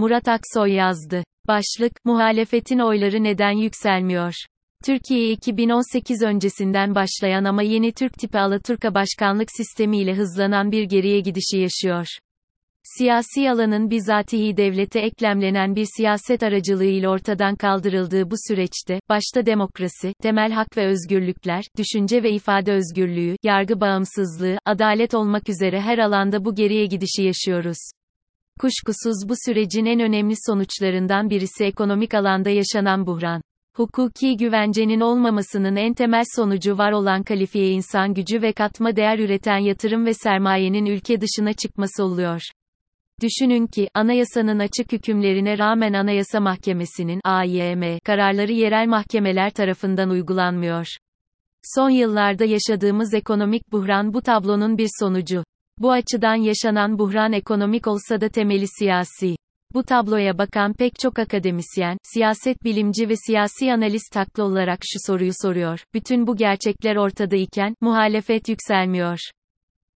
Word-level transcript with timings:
Murat 0.00 0.28
Aksoy 0.28 0.72
yazdı. 0.72 1.24
Başlık, 1.48 1.92
muhalefetin 2.04 2.78
oyları 2.78 3.24
neden 3.24 3.50
yükselmiyor? 3.50 4.34
Türkiye 4.84 5.30
2018 5.30 6.22
öncesinden 6.22 6.94
başlayan 6.94 7.44
ama 7.44 7.62
yeni 7.62 7.92
Türk 7.92 8.12
tipi 8.12 8.38
Alaturka 8.38 8.94
başkanlık 8.94 9.48
sistemiyle 9.56 10.14
hızlanan 10.14 10.72
bir 10.72 10.82
geriye 10.82 11.20
gidişi 11.20 11.58
yaşıyor. 11.58 12.06
Siyasi 12.98 13.50
alanın 13.50 13.90
bizatihi 13.90 14.56
devlete 14.56 15.00
eklemlenen 15.00 15.76
bir 15.76 15.86
siyaset 15.96 16.42
aracılığıyla 16.42 17.10
ortadan 17.10 17.56
kaldırıldığı 17.56 18.30
bu 18.30 18.34
süreçte, 18.48 19.00
başta 19.08 19.46
demokrasi, 19.46 20.14
temel 20.22 20.52
hak 20.52 20.76
ve 20.76 20.86
özgürlükler, 20.86 21.64
düşünce 21.78 22.22
ve 22.22 22.30
ifade 22.30 22.72
özgürlüğü, 22.72 23.36
yargı 23.42 23.80
bağımsızlığı, 23.80 24.58
adalet 24.64 25.14
olmak 25.14 25.48
üzere 25.48 25.80
her 25.80 25.98
alanda 25.98 26.44
bu 26.44 26.54
geriye 26.54 26.86
gidişi 26.86 27.22
yaşıyoruz. 27.22 27.78
Kuşkusuz 28.60 29.28
bu 29.28 29.34
sürecin 29.44 29.84
en 29.84 30.00
önemli 30.00 30.34
sonuçlarından 30.46 31.30
birisi 31.30 31.64
ekonomik 31.64 32.14
alanda 32.14 32.50
yaşanan 32.50 33.06
buhran. 33.06 33.42
Hukuki 33.76 34.36
güvencenin 34.36 35.00
olmamasının 35.00 35.76
en 35.76 35.94
temel 35.94 36.24
sonucu 36.36 36.78
var 36.78 36.92
olan 36.92 37.22
kalifiye 37.22 37.68
insan 37.68 38.14
gücü 38.14 38.42
ve 38.42 38.52
katma 38.52 38.96
değer 38.96 39.18
üreten 39.18 39.58
yatırım 39.58 40.06
ve 40.06 40.14
sermayenin 40.14 40.86
ülke 40.86 41.20
dışına 41.20 41.52
çıkması 41.52 42.04
oluyor. 42.04 42.40
Düşünün 43.22 43.66
ki, 43.66 43.88
anayasanın 43.94 44.58
açık 44.58 44.92
hükümlerine 44.92 45.58
rağmen 45.58 45.92
Anayasa 45.92 46.40
Mahkemesi'nin 46.40 47.20
AYM 47.24 47.98
kararları 48.04 48.52
yerel 48.52 48.86
mahkemeler 48.88 49.50
tarafından 49.50 50.10
uygulanmıyor. 50.10 50.86
Son 51.62 51.90
yıllarda 51.90 52.44
yaşadığımız 52.44 53.14
ekonomik 53.14 53.72
buhran 53.72 54.14
bu 54.14 54.22
tablonun 54.22 54.78
bir 54.78 54.88
sonucu. 55.00 55.44
Bu 55.80 55.92
açıdan 55.92 56.34
yaşanan 56.34 56.98
buhran 56.98 57.32
ekonomik 57.32 57.86
olsa 57.86 58.20
da 58.20 58.28
temeli 58.28 58.66
siyasi. 58.78 59.36
Bu 59.74 59.82
tabloya 59.82 60.38
bakan 60.38 60.72
pek 60.72 60.98
çok 60.98 61.18
akademisyen, 61.18 61.98
siyaset 62.02 62.64
bilimci 62.64 63.08
ve 63.08 63.14
siyasi 63.26 63.72
analist 63.72 64.16
haklı 64.16 64.44
olarak 64.44 64.78
şu 64.82 65.12
soruyu 65.12 65.32
soruyor. 65.42 65.84
Bütün 65.94 66.26
bu 66.26 66.36
gerçekler 66.36 66.96
ortada 66.96 67.36
iken, 67.36 67.74
muhalefet 67.80 68.48
yükselmiyor. 68.48 69.18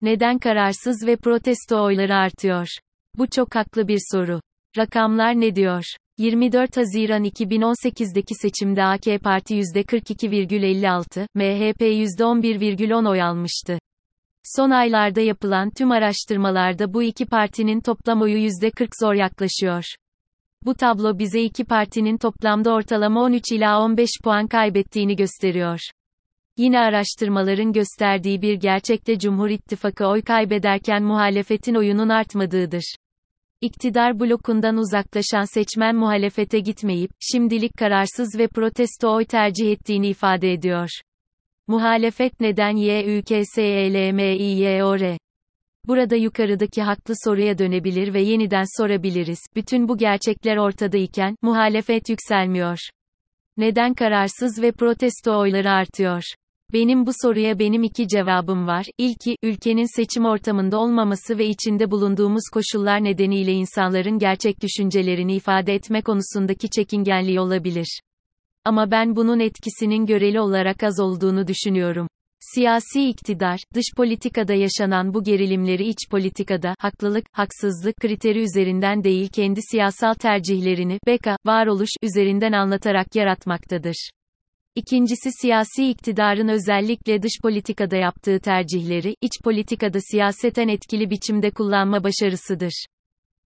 Neden 0.03 0.39
kararsız 0.39 1.07
ve 1.07 1.17
protesto 1.17 1.85
oyları 1.85 2.15
artıyor? 2.15 2.69
Bu 3.19 3.27
çok 3.31 3.55
haklı 3.55 3.89
bir 3.89 4.01
soru. 4.13 4.41
Rakamlar 4.79 5.41
ne 5.41 5.57
diyor? 5.57 5.85
24 6.19 6.77
Haziran 6.77 7.25
2018'deki 7.25 8.35
seçimde 8.35 8.85
AK 8.85 9.23
Parti 9.23 9.55
%42,56, 9.55 11.27
MHP 11.35 11.81
%11,10 11.81 13.11
oy 13.11 13.23
almıştı. 13.23 13.79
Son 14.45 14.71
aylarda 14.71 15.21
yapılan 15.21 15.71
tüm 15.71 15.91
araştırmalarda 15.91 16.95
bu 16.95 17.03
iki 17.03 17.27
partinin 17.27 17.81
toplam 17.81 18.23
oyu 18.23 18.37
%40 18.37 18.89
zor 19.01 19.15
yaklaşıyor. 19.15 19.85
Bu 20.65 20.75
tablo 20.75 21.19
bize 21.19 21.43
iki 21.43 21.65
partinin 21.65 22.17
toplamda 22.19 22.73
ortalama 22.73 23.23
13 23.23 23.53
ila 23.53 23.81
15 23.81 24.11
puan 24.25 24.47
kaybettiğini 24.47 25.17
gösteriyor. 25.17 25.79
Yine 26.57 26.79
araştırmaların 26.79 27.73
gösterdiği 27.73 28.43
bir 28.43 28.55
gerçekte 28.55 29.19
Cumhur 29.19 29.49
İttifakı 29.49 30.07
oy 30.07 30.23
kaybederken 30.23 31.03
muhalefetin 31.03 31.75
oyunun 31.75 32.09
artmadığıdır. 32.09 32.95
İktidar 33.61 34.21
blokundan 34.21 34.77
uzaklaşan 34.77 35.55
seçmen 35.55 35.97
muhalefete 35.97 36.61
gitmeyip, 36.61 37.11
şimdilik 37.21 37.73
kararsız 37.79 38.39
ve 38.39 38.49
protesto 38.49 39.15
oy 39.15 39.25
tercih 39.25 39.73
ettiğini 39.73 40.09
ifade 40.09 40.53
ediyor. 40.53 40.89
Muhalefet 41.69 42.41
neden 42.41 42.77
YÜKSELMİYOR? 42.77 45.19
Burada 45.87 46.17
yukarıdaki 46.17 46.83
haklı 46.83 47.15
soruya 47.25 47.59
dönebilir 47.59 48.15
ve 48.15 48.21
yeniden 48.21 48.65
sorabiliriz. 48.79 49.39
Bütün 49.57 49.89
bu 49.89 49.99
gerçekler 49.99 50.57
ortadayken, 50.57 51.37
muhalefet 51.43 52.09
yükselmiyor. 52.09 52.79
Neden 53.57 53.95
kararsız 53.95 54.63
ve 54.63 54.73
protesto 54.73 55.39
oyları 55.39 55.71
artıyor? 55.71 56.23
Benim 56.73 57.07
bu 57.07 57.11
soruya 57.23 57.59
benim 57.59 57.83
iki 57.83 58.09
cevabım 58.09 58.67
var. 58.67 58.87
İlki, 58.99 59.37
ülkenin 59.43 59.97
seçim 59.97 60.25
ortamında 60.25 60.79
olmaması 60.79 61.39
ve 61.39 61.47
içinde 61.47 61.91
bulunduğumuz 61.91 62.45
koşullar 62.53 63.05
nedeniyle 63.05 63.53
insanların 63.53 64.19
gerçek 64.19 64.63
düşüncelerini 64.63 65.35
ifade 65.35 65.75
etme 65.75 66.03
konusundaki 66.03 66.71
çekingenliği 66.71 67.41
olabilir. 67.41 68.01
Ama 68.65 68.91
ben 68.91 69.17
bunun 69.17 69.41
etkisinin 69.41 70.07
göreli 70.07 70.41
olarak 70.41 70.83
az 70.83 71.01
olduğunu 71.01 71.47
düşünüyorum. 71.47 72.09
Siyasi 72.41 73.09
iktidar, 73.09 73.59
dış 73.75 73.85
politikada 73.97 74.55
yaşanan 74.55 75.15
bu 75.15 75.25
gerilimleri 75.25 75.89
iç 75.89 75.99
politikada, 76.11 76.75
haklılık, 76.79 77.27
haksızlık 77.33 77.97
kriteri 77.97 78.43
üzerinden 78.43 79.05
değil 79.05 79.29
kendi 79.29 79.61
siyasal 79.71 80.15
tercihlerini, 80.15 80.99
beka, 81.07 81.37
varoluş, 81.47 81.91
üzerinden 82.03 82.53
anlatarak 82.53 83.15
yaratmaktadır. 83.15 84.11
İkincisi 84.75 85.31
siyasi 85.41 85.91
iktidarın 85.91 86.49
özellikle 86.49 87.23
dış 87.23 87.33
politikada 87.43 87.97
yaptığı 87.97 88.41
tercihleri, 88.41 89.17
iç 89.21 89.33
politikada 89.45 89.99
siyaseten 90.01 90.69
etkili 90.69 91.11
biçimde 91.11 91.51
kullanma 91.51 92.05
başarısıdır. 92.05 92.87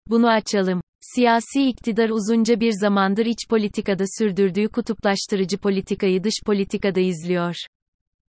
Bunu 0.06 0.28
açalım. 0.28 0.80
Siyasi 1.00 1.68
iktidar 1.68 2.10
uzunca 2.10 2.60
bir 2.60 2.72
zamandır 2.72 3.26
iç 3.26 3.48
politikada 3.50 4.04
sürdürdüğü 4.18 4.68
kutuplaştırıcı 4.68 5.58
politikayı 5.58 6.24
dış 6.24 6.34
politikada 6.46 7.00
izliyor. 7.00 7.54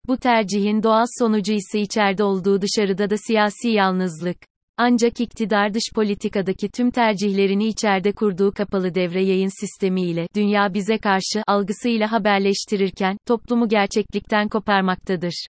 Bu 0.08 0.18
tercihin 0.18 0.84
doğal 0.84 1.06
sonucu 1.20 1.54
ise 1.54 1.82
içeride 1.82 2.24
olduğu 2.24 2.62
dışarıda 2.62 3.10
da 3.10 3.18
siyasi 3.18 3.70
yalnızlık. 3.70 4.38
Ancak 4.78 5.20
iktidar 5.20 5.74
dış 5.74 5.84
politikadaki 5.96 6.70
tüm 6.70 6.92
tercihlerini 6.92 7.68
içeride 7.68 8.12
kurduğu 8.12 8.52
kapalı 8.52 8.96
devre 8.96 9.24
yayın 9.24 9.62
sistemiyle 9.62 10.28
dünya 10.36 10.74
bize 10.74 10.98
karşı 10.98 11.44
algısıyla 11.48 12.12
haberleştirirken 12.12 13.18
toplumu 13.28 13.70
gerçeklikten 13.70 14.50
koparmaktadır. 14.50 15.48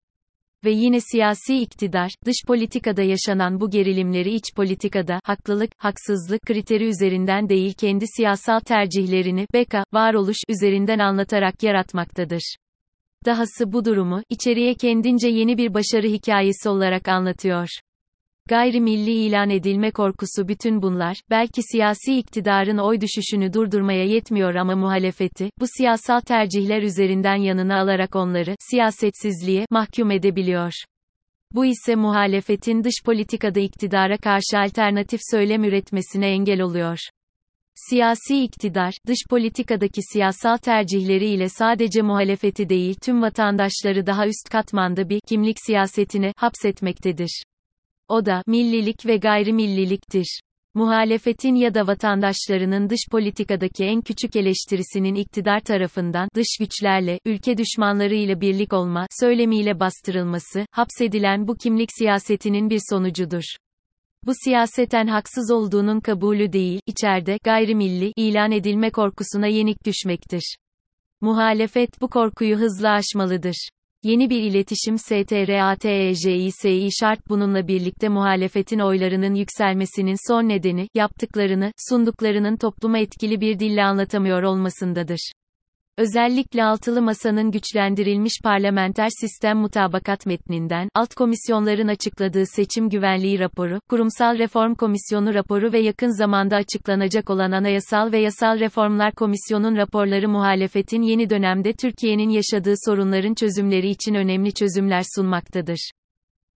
Ve 0.64 0.70
yine 0.70 1.00
siyasi 1.00 1.58
iktidar, 1.58 2.10
dış 2.26 2.36
politikada 2.46 3.02
yaşanan 3.02 3.60
bu 3.60 3.70
gerilimleri 3.70 4.34
iç 4.34 4.44
politikada, 4.56 5.20
haklılık, 5.24 5.70
haksızlık 5.78 6.42
kriteri 6.42 6.84
üzerinden 6.84 7.48
değil 7.48 7.72
kendi 7.72 8.04
siyasal 8.16 8.60
tercihlerini, 8.60 9.46
beka, 9.54 9.84
varoluş 9.92 10.36
üzerinden 10.48 10.98
anlatarak 10.98 11.62
yaratmaktadır. 11.62 12.56
Dahası 13.26 13.72
bu 13.72 13.84
durumu, 13.84 14.22
içeriye 14.28 14.74
kendince 14.74 15.28
yeni 15.28 15.58
bir 15.58 15.74
başarı 15.74 16.06
hikayesi 16.06 16.68
olarak 16.68 17.08
anlatıyor. 17.08 17.68
Gayrimilli 18.48 19.12
ilan 19.12 19.50
edilme 19.50 19.90
korkusu 19.90 20.48
bütün 20.48 20.82
bunlar, 20.82 21.16
belki 21.30 21.62
siyasi 21.62 22.18
iktidarın 22.18 22.78
oy 22.78 23.00
düşüşünü 23.00 23.52
durdurmaya 23.52 24.04
yetmiyor 24.04 24.54
ama 24.54 24.76
muhalefeti, 24.76 25.50
bu 25.60 25.64
siyasal 25.76 26.20
tercihler 26.20 26.82
üzerinden 26.82 27.36
yanına 27.36 27.80
alarak 27.80 28.16
onları, 28.16 28.56
siyasetsizliğe, 28.70 29.66
mahkum 29.70 30.10
edebiliyor. 30.10 30.72
Bu 31.52 31.66
ise 31.66 31.94
muhalefetin 31.94 32.84
dış 32.84 32.94
politikada 33.04 33.60
iktidara 33.60 34.16
karşı 34.16 34.58
alternatif 34.58 35.20
söylem 35.30 35.64
üretmesine 35.64 36.28
engel 36.28 36.60
oluyor. 36.60 36.98
Siyasi 37.74 38.42
iktidar, 38.42 38.92
dış 39.06 39.18
politikadaki 39.30 40.00
siyasal 40.12 40.56
tercihleriyle 40.56 41.48
sadece 41.48 42.02
muhalefeti 42.02 42.68
değil 42.68 42.94
tüm 43.02 43.22
vatandaşları 43.22 44.06
daha 44.06 44.26
üst 44.26 44.48
katmanda 44.52 45.08
bir 45.08 45.20
kimlik 45.28 45.56
siyasetine 45.66 46.32
hapsetmektedir. 46.36 47.42
O 48.08 48.26
da 48.26 48.42
millilik 48.46 49.06
ve 49.06 49.16
gayrimilliliktir. 49.16 50.40
Muhalefetin 50.74 51.54
ya 51.54 51.74
da 51.74 51.86
vatandaşlarının 51.86 52.90
dış 52.90 53.00
politikadaki 53.10 53.84
en 53.84 54.00
küçük 54.00 54.36
eleştirisinin 54.36 55.14
iktidar 55.14 55.60
tarafından 55.60 56.28
dış 56.34 56.46
güçlerle, 56.60 57.18
ülke 57.24 57.56
düşmanlarıyla 57.56 58.40
birlik 58.40 58.72
olma 58.72 59.06
söylemiyle 59.20 59.80
bastırılması, 59.80 60.66
hapsedilen 60.70 61.48
bu 61.48 61.54
kimlik 61.54 61.88
siyasetinin 61.98 62.70
bir 62.70 62.80
sonucudur. 62.90 63.42
Bu 64.26 64.32
siyaseten 64.44 65.06
haksız 65.06 65.50
olduğunun 65.50 66.00
kabulü 66.00 66.52
değil, 66.52 66.80
içeride 66.86 67.38
gayrimilli 67.44 68.12
ilan 68.16 68.52
edilme 68.52 68.90
korkusuna 68.90 69.46
yenik 69.46 69.86
düşmektir. 69.86 70.56
Muhalefet 71.20 72.00
bu 72.00 72.08
korkuyu 72.08 72.56
hızla 72.56 72.90
aşmalıdır. 72.90 73.68
Yeni 74.02 74.30
bir 74.30 74.42
iletişim 74.42 74.98
STRATEJISİ 74.98 76.88
şart 77.00 77.28
bununla 77.28 77.68
birlikte 77.68 78.08
muhalefetin 78.08 78.78
oylarının 78.78 79.34
yükselmesinin 79.34 80.28
son 80.28 80.48
nedeni, 80.48 80.88
yaptıklarını, 80.94 81.72
sunduklarının 81.88 82.56
topluma 82.56 82.98
etkili 82.98 83.40
bir 83.40 83.58
dille 83.58 83.84
anlatamıyor 83.84 84.42
olmasındadır. 84.42 85.32
Özellikle 85.98 86.64
altılı 86.64 87.02
masanın 87.02 87.50
güçlendirilmiş 87.50 88.32
parlamenter 88.44 89.08
sistem 89.20 89.58
mutabakat 89.58 90.26
metninden, 90.26 90.88
alt 90.94 91.14
komisyonların 91.14 91.88
açıkladığı 91.88 92.46
seçim 92.46 92.88
güvenliği 92.88 93.38
raporu, 93.38 93.80
kurumsal 93.88 94.38
reform 94.38 94.74
komisyonu 94.74 95.34
raporu 95.34 95.72
ve 95.72 95.78
yakın 95.78 96.18
zamanda 96.18 96.56
açıklanacak 96.56 97.30
olan 97.30 97.52
anayasal 97.52 98.12
ve 98.12 98.18
yasal 98.18 98.60
reformlar 98.60 99.12
komisyonun 99.12 99.76
raporları 99.76 100.28
muhalefetin 100.28 101.02
yeni 101.02 101.30
dönemde 101.30 101.72
Türkiye'nin 101.72 102.28
yaşadığı 102.28 102.74
sorunların 102.84 103.34
çözümleri 103.34 103.88
için 103.88 104.14
önemli 104.14 104.54
çözümler 104.54 105.02
sunmaktadır. 105.16 105.90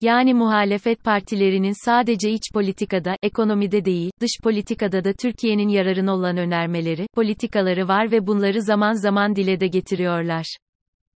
Yani 0.03 0.35
muhalefet 0.35 1.05
partilerinin 1.05 1.85
sadece 1.85 2.31
iç 2.31 2.43
politikada, 2.55 3.17
ekonomide 3.23 3.85
değil, 3.85 4.11
dış 4.21 4.31
politikada 4.43 5.05
da 5.05 5.13
Türkiye'nin 5.13 5.69
yararına 5.69 6.15
olan 6.15 6.37
önermeleri, 6.37 7.07
politikaları 7.15 7.89
var 7.89 8.13
ve 8.13 8.27
bunları 8.27 8.63
zaman 8.63 8.93
zaman 8.93 9.37
dile 9.37 9.61
de 9.61 9.67
getiriyorlar. 9.67 10.57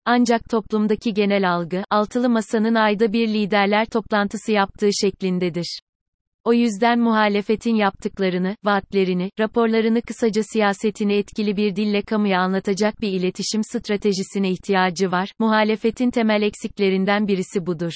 Ancak 0.05 0.49
toplumdaki 0.51 1.15
genel 1.15 1.53
algı, 1.53 1.85
altılı 1.91 2.29
masanın 2.29 2.75
ayda 2.75 3.13
bir 3.13 3.29
liderler 3.29 3.87
toplantısı 3.87 4.53
yaptığı 4.53 4.91
şeklindedir. 5.01 5.81
O 6.45 6.53
yüzden 6.53 6.99
muhalefetin 6.99 7.75
yaptıklarını, 7.75 8.57
vaatlerini, 8.65 9.31
raporlarını 9.39 10.03
kısaca 10.03 10.43
siyasetini 10.43 11.15
etkili 11.15 11.57
bir 11.57 11.77
dille 11.77 12.03
kamuya 12.03 12.41
anlatacak 12.41 13.01
bir 13.01 13.13
iletişim 13.13 13.63
stratejisine 13.65 14.51
ihtiyacı 14.51 15.11
var. 15.11 15.29
Muhalefetin 15.39 16.11
temel 16.11 16.43
eksiklerinden 16.43 17.29
birisi 17.29 17.67
budur. 17.67 17.93